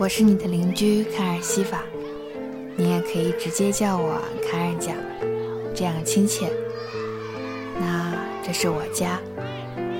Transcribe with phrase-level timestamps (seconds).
[0.00, 1.82] 我是你的邻居卡尔西法，
[2.74, 4.14] 你也可以直接叫我
[4.50, 4.96] 卡尔酱，
[5.74, 6.50] 这样亲切。
[7.78, 9.20] 那这是我家，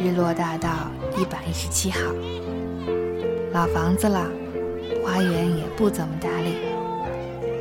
[0.02, 0.70] 日落大道
[1.18, 2.00] 一百一十七号，
[3.52, 4.26] 老房子了，
[5.04, 6.54] 花园也不怎么打理，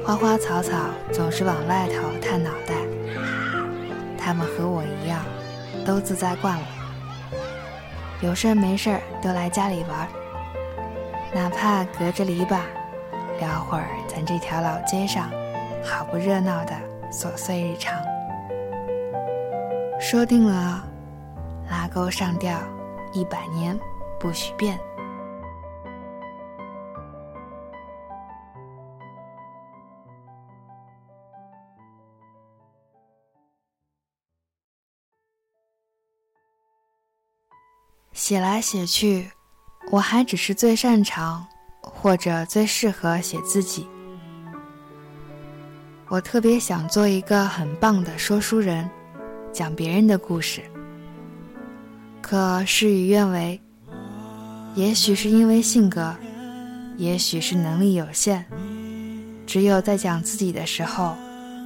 [0.05, 0.77] 花花草草
[1.11, 2.73] 总是往外头探脑袋。
[4.17, 5.25] 他们和我一样，
[5.85, 6.67] 都自在惯了，
[8.21, 10.07] 有事没事都来家里玩。
[11.31, 12.59] 哪怕隔着篱笆，
[13.39, 15.29] 聊会儿咱这条老街上
[15.83, 16.73] 好不热闹的
[17.11, 18.01] 琐碎日常。
[19.99, 20.83] 说定了，
[21.69, 22.57] 拉钩上吊，
[23.13, 23.79] 一百年
[24.19, 24.79] 不许变。
[38.13, 39.31] 写来写去。
[39.91, 41.45] 我还只是最擅长，
[41.81, 43.87] 或者最适合写自己。
[46.07, 48.87] 我特别想做一个很棒的说书人，
[49.51, 50.61] 讲别人的故事。
[52.21, 53.59] 可事与愿违，
[54.75, 56.15] 也许是因为性格，
[56.97, 58.43] 也许是能力有限，
[59.47, 61.15] 只有在讲自己的时候，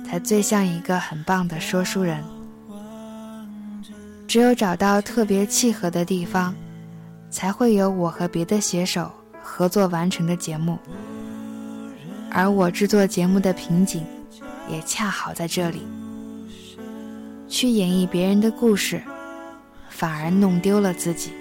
[0.07, 2.23] 才最像一个很棒的说书人。
[4.27, 6.55] 只有找到特别契合的地方。
[7.33, 10.77] 才会有我和别的写手合作完成的节目，
[12.29, 14.05] 而我制作节目的瓶颈，
[14.69, 15.81] 也恰好在这里。
[17.47, 19.01] 去演绎别人的故事，
[19.89, 21.31] 反而弄丢了自己。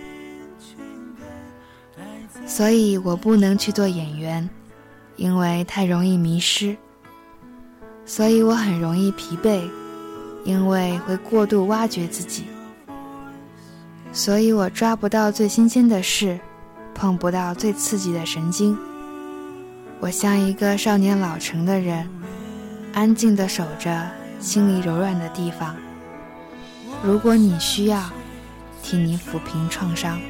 [2.46, 4.48] 所以我不能去做演员，
[5.16, 6.74] 因为太容易迷失。
[8.06, 9.68] 所以我很容易疲惫，
[10.44, 12.44] 因为会过度挖掘自己。
[14.12, 16.38] 所以我抓不到最新鲜的事，
[16.94, 18.76] 碰不到最刺激的神经。
[20.00, 22.08] 我像一个少年老成的人，
[22.92, 25.74] 安静地守着心里柔软的地方。
[27.02, 28.02] 如果你需要，
[28.82, 30.20] 替你抚平创伤。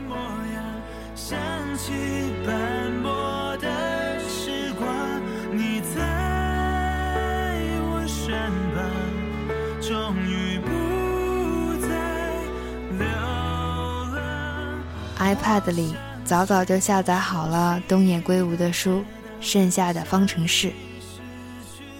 [15.34, 15.94] iPad 里
[16.26, 18.98] 早早就下载好了东野圭吾的书
[19.40, 20.68] 《剩下的方程式》。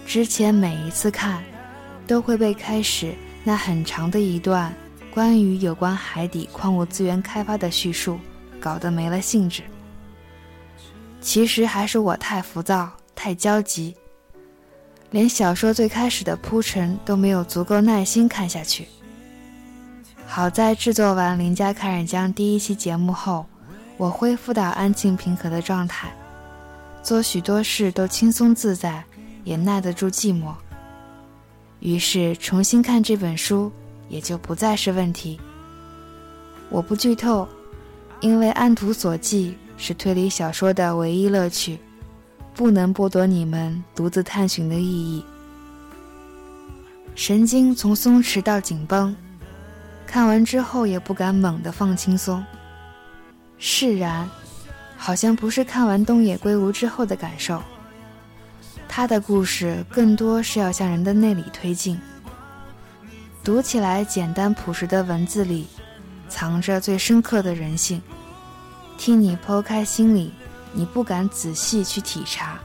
[0.06, 1.42] 之前每一次看，
[2.06, 4.70] 都会被开始那很长的一段
[5.10, 8.18] 关于有关海底矿物资源开发的叙述
[8.60, 9.62] 搞得没了兴致。
[11.22, 13.94] 其实还是我太浮躁、太焦急，
[15.10, 18.86] 连小说最开始的铺陈都没有足够耐心看下去。
[20.34, 23.44] 好在制作完《邻家看人江》第一期节目后，
[23.98, 26.10] 我恢复到安静平和的状态，
[27.02, 29.04] 做许多事都轻松自在，
[29.44, 30.54] 也耐得住寂寞。
[31.80, 33.70] 于是重新看这本书
[34.08, 35.38] 也就不再是问题。
[36.70, 37.46] 我不剧透，
[38.20, 41.78] 因为按图索骥是推理小说的唯一乐趣，
[42.54, 45.22] 不能剥夺你们独自探寻的意义。
[47.14, 49.14] 神经从松弛到紧绷。
[50.12, 52.44] 看完之后也不敢猛地放轻松，
[53.56, 54.28] 释然，
[54.94, 57.62] 好像不是看完东野圭吾之后的感受。
[58.86, 61.98] 他的故事更多是要向人的内里推进，
[63.42, 65.66] 读起来简单朴实的文字里，
[66.28, 68.02] 藏着最深刻的人性，
[68.98, 70.30] 替你剖开心里
[70.74, 72.60] 你不敢仔细去体察，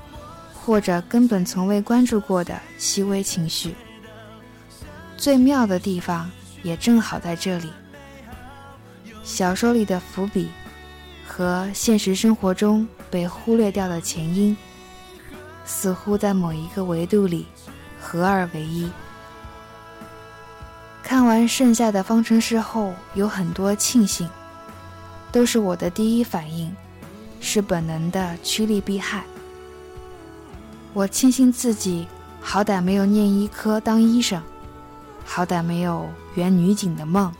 [0.53, 3.74] 或者根本从未关注过的细微情绪。
[5.16, 6.29] 最妙的地方。
[6.63, 7.72] 也正好在这里，
[9.23, 10.50] 小说里的伏笔
[11.25, 14.56] 和现实生活中被忽略掉的前因，
[15.66, 17.46] 似乎在某一个维度里
[18.00, 18.90] 合二为一。
[21.03, 24.29] 看完剩下的方程式后，有很多庆幸，
[25.31, 26.76] 都是我的第一反应，
[27.40, 29.23] 是本能的趋利避害。
[30.93, 32.08] 我庆幸自己
[32.41, 34.41] 好歹没有念医科当医生。
[35.29, 37.32] 好歹没有圆女警的梦。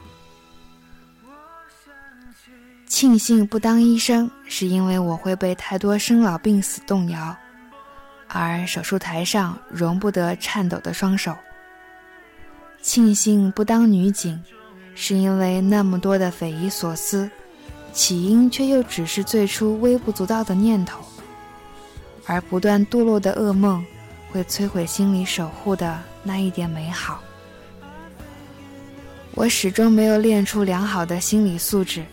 [2.86, 7.36] 庆幸不当医生，是因为我会被太多生老病死动摇，
[8.28, 11.36] 而手术台上容不得颤抖的双手。
[12.82, 14.42] 庆幸不当女警，
[14.94, 17.30] 是因为那么多的匪夷所思，
[17.94, 21.04] 起因却又只是最初微不足道的念头，
[22.26, 23.86] 而不断堕落的噩梦，
[24.32, 27.20] 会摧毁心里守护的那一点美好。
[29.38, 32.04] 我始终没有练出良好的心理素质。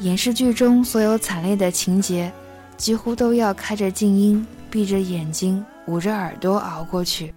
[0.00, 2.32] 影视剧中所有惨烈的情节，
[2.78, 7.34] 几乎都要开着静音，闭着眼睛，捂着耳朵熬过去。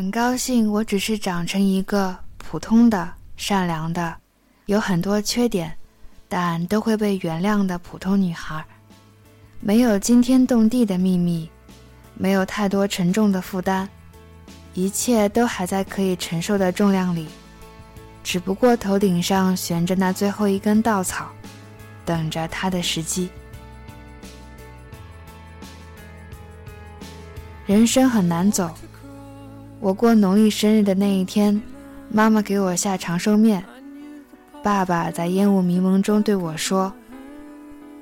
[0.00, 4.16] 很高兴，我只是长成一个普通的、善良的，
[4.64, 5.76] 有很多缺点，
[6.26, 8.64] 但都会被原谅的普通女孩。
[9.60, 11.50] 没有惊天动地的秘密，
[12.14, 13.86] 没有太多沉重的负担，
[14.72, 17.28] 一切都还在可以承受的重量里。
[18.24, 21.28] 只不过头顶上悬着那最后一根稻草，
[22.06, 23.28] 等着它的时机。
[27.66, 28.74] 人生很难走。
[29.80, 31.58] 我过农历生日的那一天，
[32.10, 33.64] 妈妈给我下长寿面，
[34.62, 36.92] 爸爸在烟雾迷蒙中对我说：“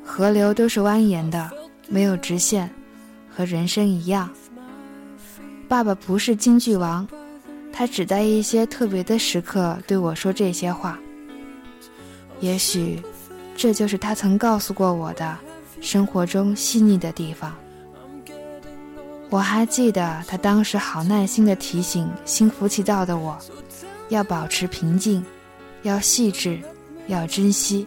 [0.05, 1.49] 河流都是蜿蜒的，
[1.87, 2.69] 没有直线，
[3.31, 4.29] 和人生一样。”
[5.69, 7.07] 爸爸不是京剧王，
[7.73, 10.99] 他只在一些特别的时刻对我说这些话。
[12.41, 13.01] 也许，
[13.57, 15.39] 这就是他曾告诉过我的
[15.81, 17.55] 生活中细腻的地方。
[19.31, 23.37] 我还记得他当时好耐心的提醒心浮气躁的我，
[24.09, 25.23] 要保持平静，
[25.83, 26.59] 要细致，
[27.09, 27.87] 要珍惜。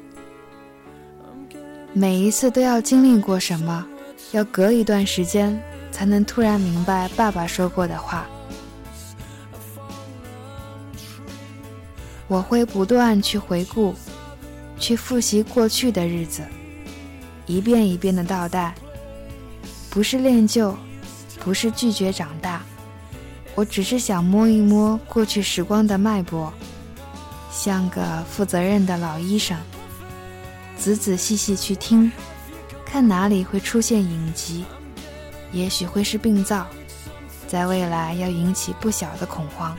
[1.93, 3.83] 每一次都要经历过什么，
[4.33, 5.59] 要隔一段时间
[5.91, 8.27] 才能突然明白爸爸说过的话。
[12.27, 13.95] 我会不断去回顾，
[14.77, 16.43] 去复习过去的日子，
[17.47, 18.75] 一遍一遍的倒带，
[19.89, 20.77] 不是练就。
[21.43, 22.61] 不是拒绝长大，
[23.55, 26.53] 我只是想摸一摸过去时光的脉搏，
[27.51, 29.57] 像个负责任的老医生，
[30.77, 32.11] 仔仔细细去听，
[32.85, 34.63] 看哪里会出现隐疾，
[35.51, 36.67] 也许会是病灶，
[37.47, 39.75] 在未来要引起不小的恐慌。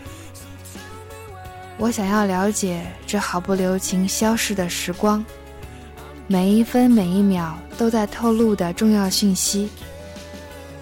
[1.78, 5.24] 我想要了解这毫不留情消逝的时光，
[6.26, 9.70] 每一分每一秒都在透露的重要讯息。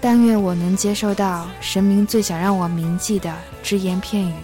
[0.00, 4.34] 但愿我能接受到神明最想让我铭记的只言片语。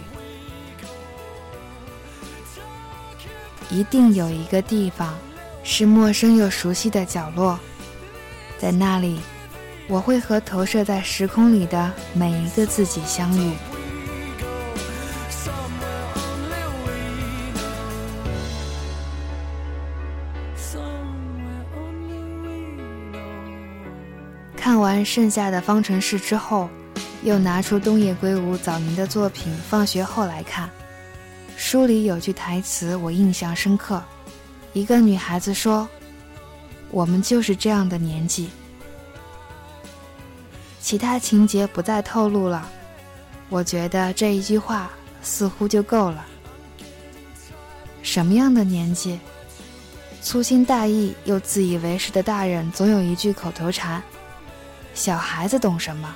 [3.69, 5.13] 一定有一个地方，
[5.63, 7.59] 是陌生又熟悉的角落，
[8.57, 9.19] 在那里，
[9.89, 13.51] 我会和投射在时空里的每一个自己相遇。
[24.77, 26.69] 看完剩下的方程式之后，
[27.23, 30.69] 又拿出东野圭吾早年的作品《放学后》来看。
[31.55, 33.99] 书里有句台词我印象深刻，
[34.73, 35.89] 一个女孩子说
[36.93, 38.51] ：“我们就是这样的年纪。”
[40.79, 42.69] 其他情节不再透露了。
[43.49, 44.91] 我觉得这一句话
[45.23, 46.23] 似乎就够了。
[48.03, 49.19] 什么样的年纪？
[50.21, 54.03] 粗心大意又自以为是的大人总有一句口头禅。
[54.97, 56.13] 小孩子懂什么？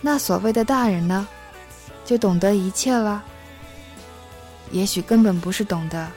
[0.00, 1.28] 那所谓的大人呢，
[2.06, 3.22] 就懂得一切了？
[4.70, 6.10] 也许根本不是懂得，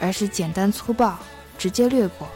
[0.00, 1.16] 而是简单粗暴，
[1.56, 2.28] 直接略过。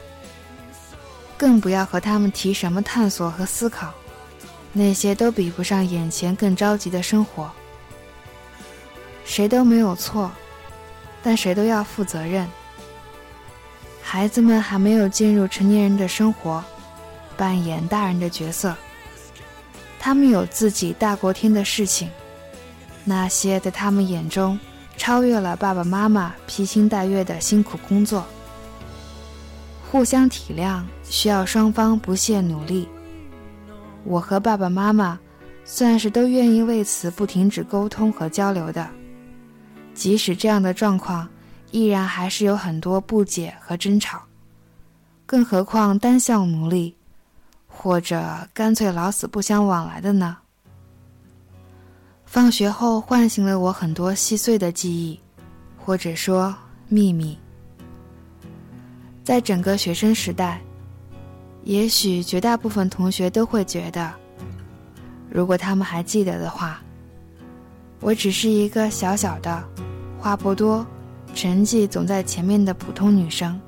[1.37, 3.93] 更不要和他们提什么探索和思考，
[4.73, 7.51] 那些都比不上眼前更着急的生活。
[9.25, 10.31] 谁都没有错，
[11.21, 12.49] 但谁都要负责任。
[14.01, 16.63] 孩子们还没有进入成年人的生活。
[17.41, 18.77] 扮演大人的角色，
[19.99, 22.11] 他们有自己大过天的事情，
[23.03, 24.61] 那些在他们眼中
[24.99, 28.27] 超越了爸爸妈妈披星戴月的辛苦工作。
[29.91, 32.87] 互相体谅，需要双方不懈努力。
[34.05, 35.19] 我和爸爸妈妈
[35.65, 38.87] 算是都愿意为此不停止沟通和交流的，
[39.95, 41.27] 即使这样的状况，
[41.71, 44.21] 依然还是有很多不解和争吵，
[45.25, 46.95] 更何况单向努力。
[47.83, 50.37] 或者干脆老死不相往来的呢？
[52.27, 55.19] 放学后唤醒了我很多细碎的记忆，
[55.79, 56.55] 或者说
[56.89, 57.39] 秘密。
[59.25, 60.61] 在整个学生时代，
[61.65, 64.13] 也许绝大部分同学都会觉得，
[65.31, 66.83] 如果他们还记得的话，
[68.01, 69.65] 我只是一个小小的、
[70.19, 70.87] 话不多、
[71.35, 73.59] 成绩总在前面的普通女生。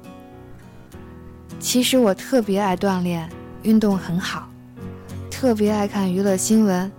[1.58, 3.26] 其实我特别爱锻炼。
[3.62, 4.48] 运动很好，
[5.30, 6.90] 特别爱看娱乐新闻，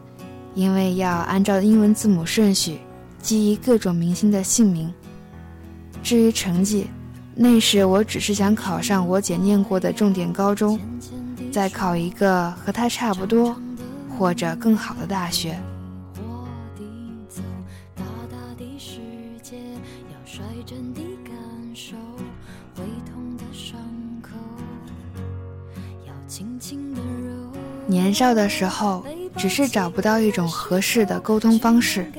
[0.56, 2.80] 因为要按照英文字母顺序
[3.22, 4.94] 记忆各种明星的姓名。
[6.02, 6.88] 至于成绩，
[7.36, 10.80] 那时我只是想考上我姐念过的重点高中，
[11.52, 13.56] 再考一个和她差不多
[14.18, 15.58] 或者更好的大学。
[27.86, 29.06] 年少的时候，
[29.38, 32.12] 只是找不到一种合适的沟通方式，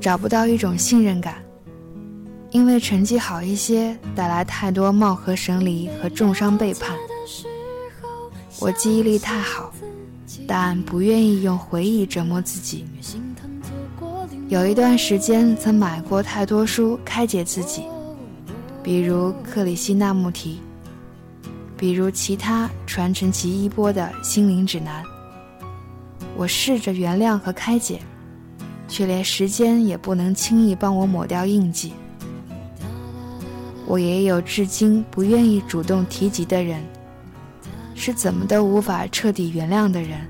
[0.00, 1.34] 找不到一种信任感。
[2.50, 6.94] 因为成绩好一些，带来太多貌合神离和重伤背叛。
[8.60, 9.72] 我记忆力太好，
[10.46, 12.84] 但不愿意用回忆折磨自己。
[14.48, 17.84] 有一段时间，曾买过太多书开解自己，
[18.82, 20.60] 比如克里希那穆提。
[21.82, 25.02] 比如其他传承其衣钵的心灵指南，
[26.36, 28.00] 我试着原谅和开解，
[28.86, 31.92] 却连时间也不能轻易帮我抹掉印记。
[33.84, 36.80] 我也有至今不愿意主动提及的人，
[37.96, 40.20] 是怎么都无法彻底原谅的人。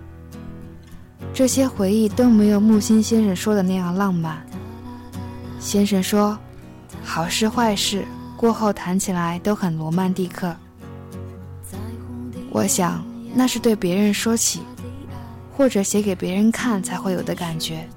[1.34, 4.42] 这些回忆都没有木心先生说的那样浪漫。
[5.60, 6.38] 先生说，
[7.04, 8.06] 好事坏事
[8.38, 10.56] 过后谈起来都很罗曼蒂克。
[12.54, 13.02] 我想，
[13.34, 14.60] 那是对别人说起，
[15.56, 17.88] 或者写给别人看才会有的感觉，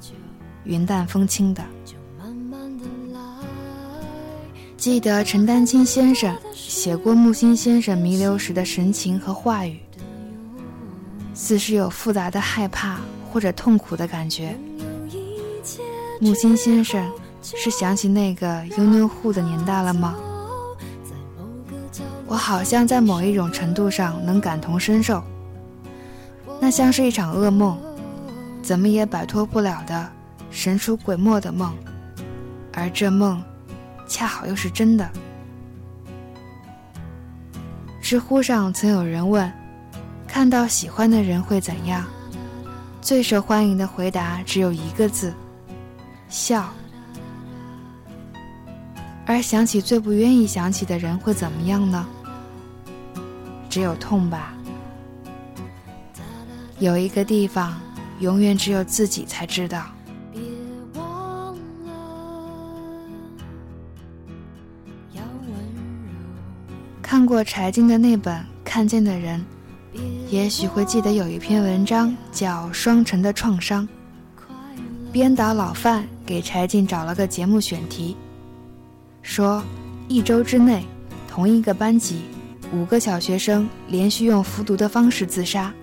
[0.63, 1.61] 云淡风轻的。
[4.77, 9.77] 记得陈丹青先生写过木心先生弥留时的神情和话语，
[11.33, 12.97] 似是有复杂的害怕
[13.29, 14.57] 或者痛苦的感觉。
[16.21, 20.15] 木心先生是想起那个优妞户的年代了吗？
[22.27, 25.23] 我好像在某一种程度上能感同身受，
[26.59, 27.77] 那像是一场噩梦，
[28.63, 30.09] 怎么也摆脱不了的
[30.49, 31.73] 神出鬼没的梦，
[32.73, 33.41] 而这梦，
[34.07, 35.09] 恰好又是真的。
[38.01, 39.51] 知乎上曾有人问
[40.27, 42.05] ：“看到喜欢的人会怎样？”
[43.01, 45.31] 最受欢迎的回答只有一个字：
[46.27, 46.67] 笑。
[49.25, 52.05] 而想起最不愿意想起的人会怎么样呢？
[53.69, 54.53] 只有痛吧。
[56.79, 57.79] 有一个地方，
[58.19, 59.85] 永远只有自己才知道。
[67.01, 69.43] 看过柴静的那本《看见的人》，
[70.29, 73.87] 也许会记得有一篇文章叫《双城的创伤》。
[75.13, 78.17] 编导老范给柴静找了个节目选题，
[79.25, 79.61] 说
[80.07, 80.85] 一周之内，
[81.27, 82.21] 同一个班级。
[82.71, 85.73] 五个小学生连续用服毒的方式自杀，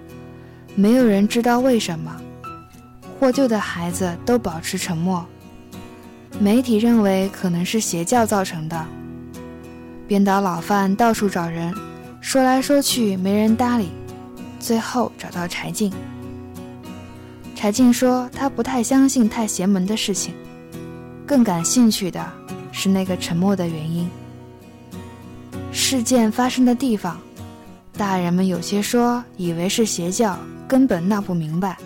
[0.76, 2.16] 没有人知道为什么。
[3.18, 5.26] 获救的孩子都保持沉默。
[6.38, 8.87] 媒体认为可能是邪教造成的。
[10.06, 11.75] 编导老范到处找人，
[12.20, 13.88] 说来说去没人搭理，
[14.61, 15.92] 最后找到柴静。
[17.56, 20.32] 柴静说他不太相信太邪门的事情，
[21.26, 22.25] 更感兴趣的
[22.73, 24.11] 是那个沉默的原因。
[25.71, 27.21] 事件发生的地方，
[27.97, 31.76] 大人们有些说以为是邪教，根本闹不明白；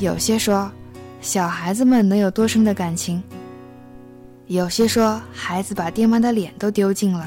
[0.00, 0.70] 有些说
[1.20, 3.20] 小孩子们能有多深的感情；
[4.46, 7.26] 有些说孩子把爹妈的脸都丢尽了；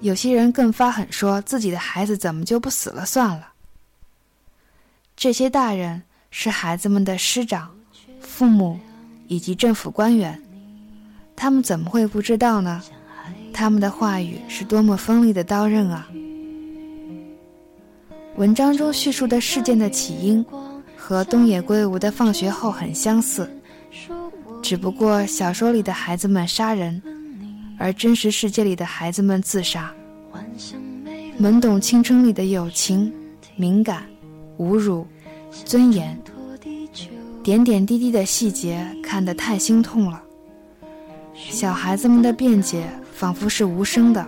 [0.00, 3.52] 有些人更发狠，说自己的孩子怎么就不死了算了。
[5.16, 7.74] 这些大人是孩子们的师长、
[8.20, 8.78] 父母
[9.28, 10.38] 以及政府官员，
[11.36, 12.82] 他们怎么会不知道呢？
[13.52, 16.08] 他们的话语是多么锋利的刀刃啊！
[18.36, 20.44] 文章中叙述的事件的起因
[20.96, 23.48] 和东野圭吾的《放学后》很相似，
[24.62, 27.00] 只不过小说里的孩子们杀人，
[27.78, 29.92] 而真实世界里的孩子们自杀。
[31.40, 33.12] 懵懂青春里的友情、
[33.56, 34.02] 敏感、
[34.58, 35.06] 侮辱、
[35.64, 36.18] 尊严，
[37.42, 40.22] 点点滴滴的细节看得太心痛了。
[41.36, 42.88] 小孩子们的辩解。
[43.16, 44.26] 仿佛是无声的，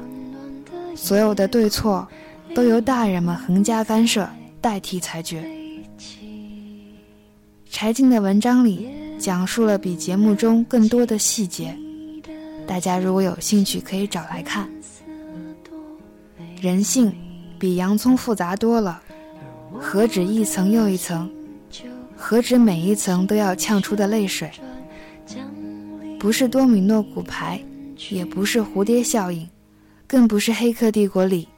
[0.96, 2.08] 所有的对错
[2.54, 4.26] 都由大人们横加干涉，
[4.62, 5.46] 代替裁决。
[7.68, 8.88] 柴静的文章里
[9.18, 11.76] 讲述了比节目中更多的细节，
[12.66, 14.66] 大家如果有兴趣可以找来看。
[16.58, 17.12] 人性
[17.58, 19.02] 比洋葱复杂多了，
[19.78, 21.30] 何止一层又一层，
[22.16, 24.50] 何止每一层都要呛出的泪水？
[26.18, 27.60] 不是多米诺骨牌。
[28.10, 29.44] 也不是蝴蝶效应，
[30.06, 31.48] 更不是《黑客帝国》里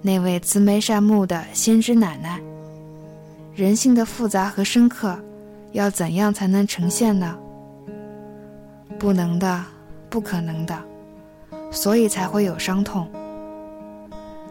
[0.00, 2.40] 那位慈眉善目的先知奶奶。
[3.56, 5.18] 人性的复杂和深刻，
[5.72, 7.36] 要怎样才能呈现呢？
[9.00, 9.64] 不能的，
[10.08, 10.80] 不可能的，
[11.72, 13.10] 所以才会有伤痛。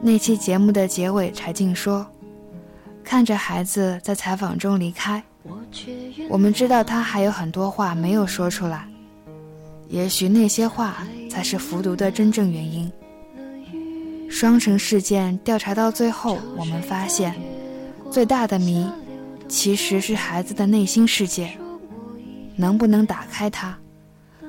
[0.01, 2.05] 那期节目的结尾，柴静说
[3.01, 5.23] ：“看着孩子在采访中离开，
[6.29, 8.85] 我们知道他还有很多话没有说出来。
[9.89, 12.89] 也许那些话才是服毒的真正原因。”
[14.31, 17.36] 双城事件调查到最后，我们发现，
[18.12, 18.88] 最大的谜，
[19.48, 21.51] 其实是孩子的内心世界。
[22.55, 23.75] 能不能打开它，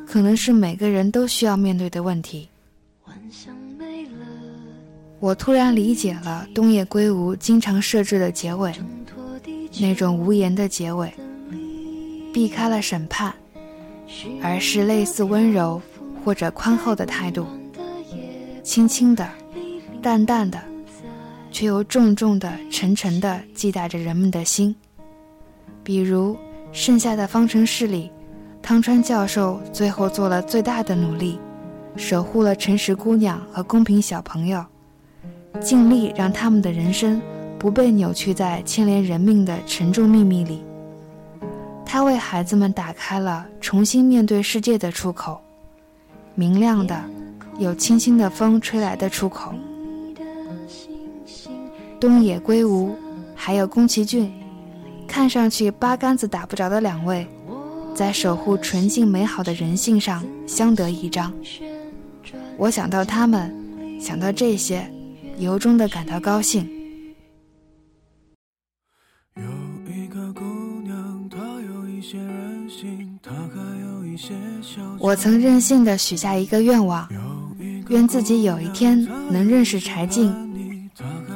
[0.04, 2.48] 可能是每个人都需要面对的问题。
[5.20, 8.72] 我突然理解了东野圭吾经常设置的结尾，
[9.78, 11.12] 那种无言的结尾，
[12.34, 13.32] 避开了审判，
[14.42, 15.80] 而是类似温柔
[16.24, 17.46] 或者宽厚的态度，
[18.62, 19.28] 轻轻的。
[20.02, 20.58] 淡淡的，
[21.50, 24.74] 却又重重的、沉沉的记打着人们的心。
[25.84, 26.34] 比如
[26.72, 28.10] 《剩下的方程式》里，
[28.62, 31.38] 汤川教授最后做了最大的努力，
[31.96, 34.64] 守护了诚实姑娘和公平小朋友，
[35.60, 37.20] 尽力让他们的人生
[37.58, 40.62] 不被扭曲在牵连人命的沉重秘密里。
[41.92, 45.40] 他为孩子们打开了重新面对世界的出口，
[46.36, 46.96] 明亮的、
[47.58, 49.52] 有清新的风吹来的出口。
[51.98, 52.94] 东野圭吾，
[53.34, 54.32] 还有宫崎骏，
[55.08, 57.26] 看上去八竿子打不着的两位，
[57.92, 61.32] 在守护纯净美好的人性上相得益彰。
[62.56, 63.52] 我想到他们，
[64.00, 64.88] 想到这些，
[65.38, 66.70] 由衷的感到高兴。
[74.98, 77.08] 我曾任性的许下一个愿望，
[77.88, 80.34] 愿自己有一天能认识柴静。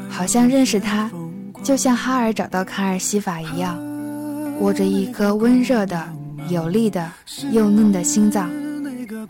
[0.09, 1.11] 好像认识他，
[1.63, 3.79] 就像哈尔找到卡尔西法一样，
[4.61, 6.07] 握着一颗温热的、
[6.49, 7.11] 有力的、
[7.51, 8.51] 幼嫩的心脏，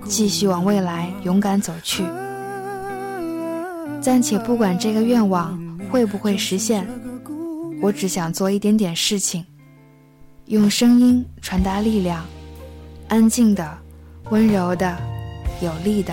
[0.04, 2.04] 继续往未来勇敢走去。
[4.00, 5.58] 暂且不管这个愿望
[5.90, 6.86] 会不会实现，
[7.80, 9.44] 我只想做一点点事情，
[10.46, 12.24] 用声音传达力量，
[13.14, 13.78] 安静的、
[14.30, 14.98] 温柔的、
[15.60, 16.12] 有力的。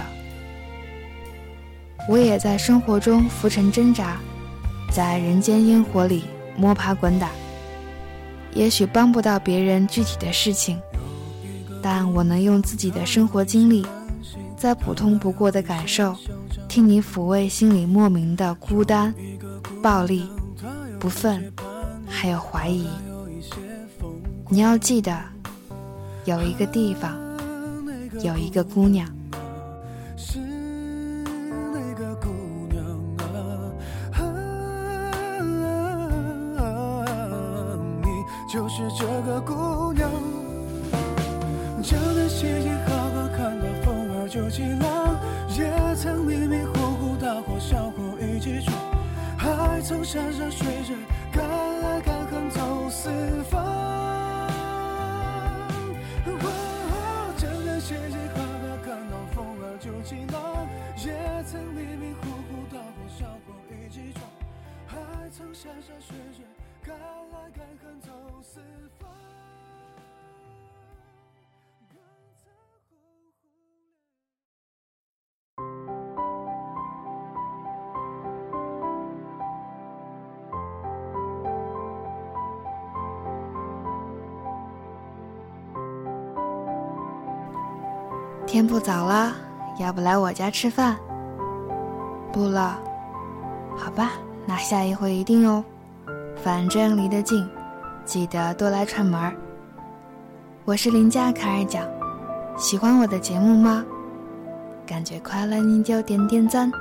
[2.08, 4.20] 我也在生活中浮沉挣扎。
[4.94, 7.32] 在人间烟火里摸爬滚打，
[8.54, 10.80] 也许帮不到别人具体的事情，
[11.82, 13.84] 但我能用自己的生活经历，
[14.56, 16.16] 再普通不过的感受，
[16.68, 19.12] 替你抚慰心里莫名的孤单、
[19.82, 20.30] 暴力、
[21.00, 21.42] 不忿，
[22.06, 22.86] 还有怀疑。
[24.50, 25.18] 你要记得，
[26.26, 27.18] 有一个地方，
[28.24, 29.08] 有一个姑娘。
[38.54, 40.12] 就是这个姑娘，
[41.82, 45.16] 江南细雨好好看到风儿就起浪，
[45.58, 48.78] 也曾迷迷糊糊大火小火一起闯，
[49.38, 50.98] 还曾山山水水
[65.32, 66.46] 曾山山水水。
[66.84, 68.60] 敢爱敢恨走四
[69.00, 69.10] 方。
[88.46, 89.34] 天不早了，
[89.80, 90.98] 要不来我家吃饭？
[92.34, 92.78] 不了，
[93.78, 94.12] 好吧，
[94.46, 95.64] 那下一回一定哦。
[96.44, 97.48] 反正离得近，
[98.06, 99.34] 记得多来串门儿。
[100.66, 101.88] 我是邻家卡尔讲，
[102.58, 103.86] 喜欢我的节目吗？
[104.86, 106.72] 感觉快乐你就点点赞。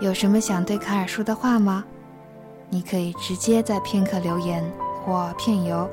[0.00, 1.84] 有什么想对卡尔说的话吗？
[2.68, 4.64] 你可以直接在片刻留言
[5.04, 5.88] 或片邮，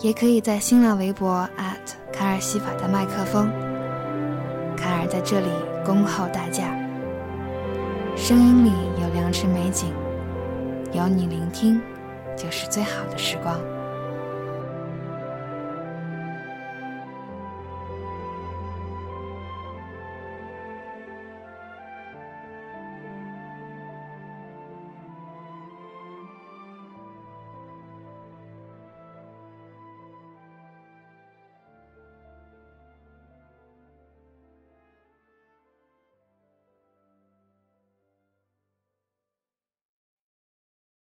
[0.00, 1.48] 也可以在新浪微博
[2.12, 3.50] 卡尔西法的麦克风。
[4.76, 5.48] 卡尔在这里
[5.84, 6.76] 恭候大驾。
[8.16, 8.72] 声音里
[9.12, 9.92] 良辰美景。
[10.92, 11.80] 有你聆听，
[12.36, 13.60] 就是最好的时光。